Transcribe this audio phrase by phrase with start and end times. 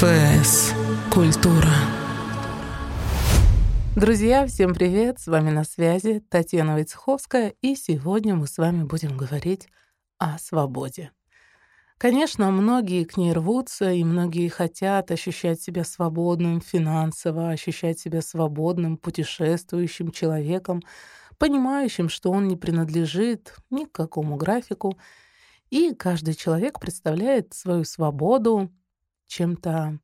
[0.00, 0.74] ФС.
[1.12, 1.74] Культура.
[3.96, 5.18] Друзья, всем привет!
[5.18, 9.66] С вами на связи Татьяна Войцеховская, и сегодня мы с вами будем говорить
[10.18, 11.10] о свободе.
[11.96, 18.98] Конечно, многие к ней рвутся, и многие хотят ощущать себя свободным финансово, ощущать себя свободным,
[18.98, 20.80] путешествующим человеком,
[21.38, 24.96] понимающим, что он не принадлежит ни к какому графику,
[25.70, 28.70] и каждый человек представляет свою свободу
[29.28, 30.00] чем-то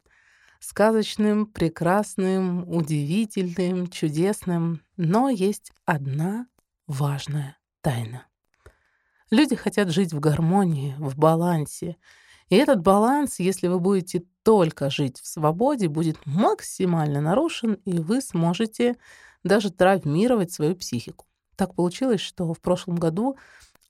[0.60, 4.80] сказочным, прекрасным, удивительным, чудесным.
[4.97, 6.47] Но есть одна
[6.87, 8.27] важная тайна.
[9.30, 11.97] Люди хотят жить в гармонии, в балансе.
[12.48, 18.20] И этот баланс, если вы будете только жить в свободе, будет максимально нарушен, и вы
[18.20, 18.97] сможете
[19.42, 21.27] даже травмировать свою психику.
[21.56, 23.36] Так получилось, что в прошлом году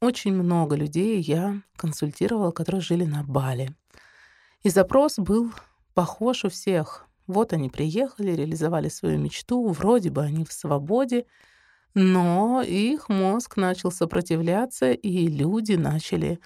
[0.01, 3.75] очень много людей я консультировала, которые жили на Бали.
[4.65, 5.53] И запрос был
[5.93, 7.07] похож у всех.
[7.27, 11.27] Вот они приехали, реализовали свою мечту, вроде бы они в свободе,
[11.93, 16.41] но их мозг начал сопротивляться, и люди начали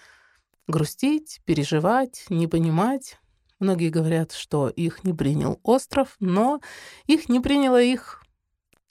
[0.66, 3.20] грустить, переживать, не понимать.
[3.60, 6.60] Многие говорят, что их не принял остров, но
[7.06, 8.24] их не приняла их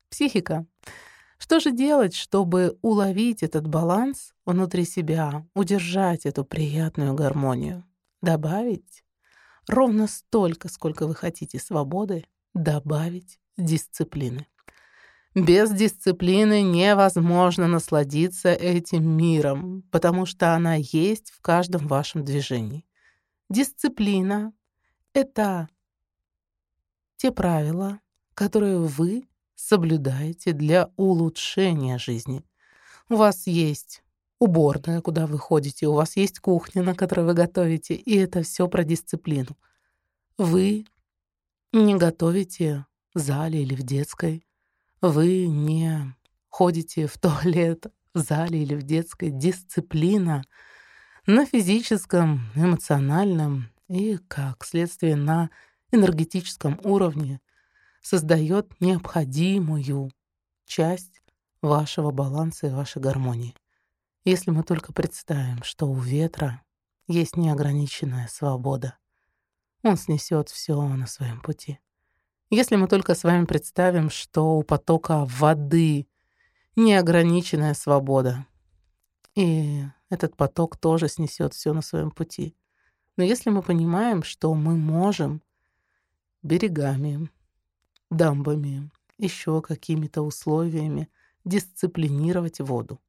[0.10, 0.66] психика.
[1.38, 7.84] Что же делать, чтобы уловить этот баланс внутри себя, удержать эту приятную гармонию?
[8.22, 9.04] Добавить
[9.68, 14.48] ровно столько, сколько вы хотите свободы, добавить дисциплины.
[15.36, 22.86] Без дисциплины невозможно насладиться этим миром, потому что она есть в каждом вашем движении.
[23.50, 24.52] Дисциплина—
[25.14, 25.70] это
[27.18, 28.00] те правила,
[28.34, 32.44] которые вы соблюдаете для улучшения жизни.
[33.10, 34.04] У вас есть
[34.40, 38.68] уборная, куда вы ходите, у вас есть кухня, на которой вы готовите, и это все
[38.68, 39.58] про дисциплину.
[40.38, 40.86] Вы
[41.74, 44.46] не готовите в зале или в детской,
[45.02, 46.16] вы не
[46.50, 49.30] ходите в туалет в зале или в детской.
[49.30, 50.44] Дисциплина
[51.26, 55.50] на физическом, эмоциональном и, как следствие, на
[55.92, 57.42] энергетическом уровне
[58.02, 60.12] создает необходимую
[60.66, 61.22] часть
[61.62, 63.56] вашего баланса и вашей гармонии.
[64.28, 66.62] Если мы только представим, что у ветра
[67.08, 68.98] есть неограниченная свобода,
[69.84, 71.80] он снесет все на своем пути.
[72.50, 76.10] Если мы только с вами представим, что у потока воды
[76.76, 78.46] неограниченная свобода,
[79.34, 82.54] и этот поток тоже снесет все на своем пути.
[83.16, 85.42] Но если мы понимаем, что мы можем
[86.44, 87.30] берегами,
[88.10, 91.08] дамбами, еще какими-то условиями
[91.46, 93.00] дисциплинировать воду.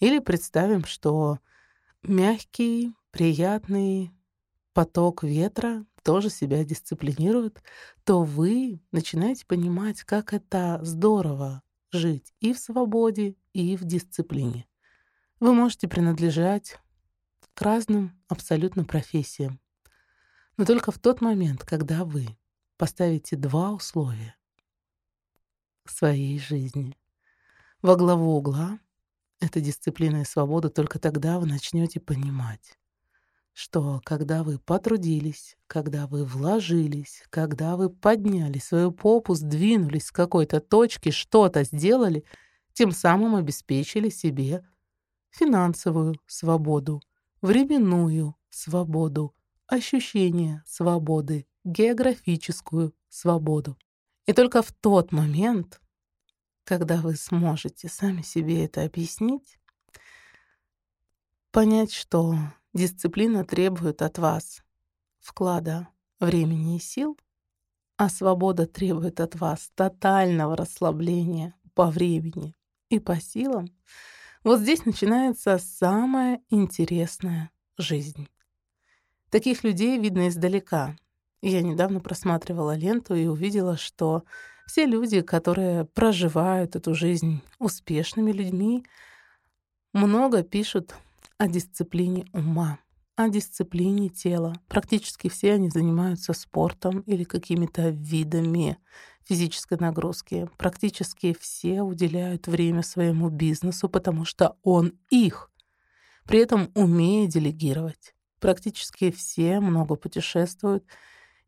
[0.00, 1.38] Или представим, что
[2.02, 4.12] мягкий, приятный
[4.72, 7.62] поток ветра тоже себя дисциплинирует,
[8.04, 11.62] то вы начинаете понимать, как это здорово
[11.92, 14.66] жить и в свободе, и в дисциплине.
[15.40, 16.78] Вы можете принадлежать
[17.54, 19.60] к разным абсолютно профессиям.
[20.56, 22.36] Но только в тот момент, когда вы
[22.76, 24.36] поставите два условия
[25.86, 26.96] своей жизни.
[27.82, 28.78] Во главу угла—
[29.44, 32.78] это дисциплина и свобода, только тогда вы начнете понимать,
[33.52, 40.60] что когда вы потрудились, когда вы вложились, когда вы подняли свою попу, сдвинулись с какой-то
[40.60, 42.24] точки, что-то сделали,
[42.72, 44.66] тем самым обеспечили себе
[45.30, 47.00] финансовую свободу,
[47.40, 49.34] временную свободу,
[49.66, 53.78] ощущение свободы, географическую свободу.
[54.26, 55.80] И только в тот момент,
[56.64, 59.58] когда вы сможете сами себе это объяснить,
[61.50, 62.36] понять, что
[62.72, 64.62] дисциплина требует от вас
[65.20, 65.88] вклада
[66.20, 67.18] времени и сил,
[67.96, 72.56] а свобода требует от вас тотального расслабления по времени
[72.88, 73.68] и по силам,
[74.42, 78.28] вот здесь начинается самая интересная жизнь.
[79.30, 80.96] Таких людей видно издалека.
[81.40, 84.24] Я недавно просматривала ленту и увидела, что
[84.66, 88.84] все люди, которые проживают эту жизнь успешными людьми,
[89.92, 90.94] много пишут
[91.38, 92.78] о дисциплине ума,
[93.16, 94.54] о дисциплине тела.
[94.68, 98.78] Практически все они занимаются спортом или какими-то видами
[99.24, 100.48] физической нагрузки.
[100.58, 105.50] Практически все уделяют время своему бизнесу, потому что он их,
[106.24, 108.14] при этом умея делегировать
[108.44, 110.84] практически все много путешествуют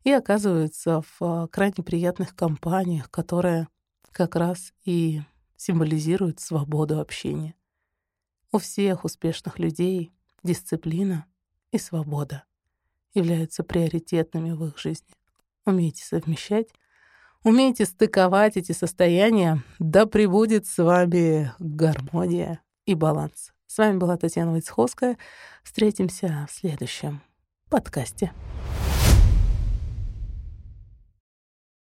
[0.07, 3.67] и оказываются в а, крайне приятных компаниях, которые
[4.13, 5.19] как раз и
[5.57, 7.55] символизируют свободу общения.
[8.53, 10.13] У всех успешных людей
[10.43, 11.25] дисциплина
[11.73, 12.45] и свобода
[13.13, 15.13] являются приоритетными в их жизни.
[15.65, 16.69] умейте совмещать,
[17.43, 23.51] умейте стыковать эти состояния, да пребудет с вами гармония и баланс.
[23.65, 25.17] С вами была Татьяна Войцеховская.
[25.63, 27.21] Встретимся в следующем
[27.69, 28.31] подкасте.